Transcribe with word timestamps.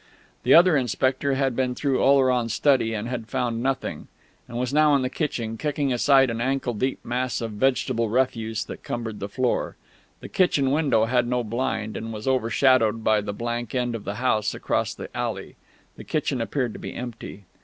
The 0.41 0.55
other 0.55 0.75
inspector 0.75 1.35
had 1.35 1.55
been 1.55 1.75
through 1.75 2.01
Oleron's 2.01 2.55
study 2.55 2.91
and 2.95 3.07
had 3.07 3.27
found 3.27 3.61
nothing, 3.61 4.07
and 4.47 4.57
was 4.57 4.73
now 4.73 4.95
in 4.95 5.03
the 5.03 5.11
kitchen, 5.11 5.57
kicking 5.59 5.93
aside 5.93 6.31
an 6.31 6.41
ankle 6.41 6.73
deep 6.73 6.97
mass 7.05 7.39
of 7.39 7.51
vegetable 7.51 8.09
refuse 8.09 8.65
that 8.65 8.81
cumbered 8.81 9.19
the 9.19 9.29
floor. 9.29 9.75
The 10.19 10.27
kitchen 10.27 10.71
window 10.71 11.05
had 11.05 11.27
no 11.27 11.43
blind, 11.43 11.95
and 11.95 12.11
was 12.11 12.27
over 12.27 12.49
shadowed 12.49 13.03
by 13.03 13.21
the 13.21 13.31
blank 13.31 13.75
end 13.75 13.93
of 13.93 14.03
the 14.03 14.15
house 14.15 14.55
across 14.55 14.95
the 14.95 15.15
alley. 15.15 15.55
The 15.97 16.03
kitchen 16.03 16.41
appeared 16.41 16.73
to 16.73 16.79
be 16.79 16.95
empty. 16.95 17.43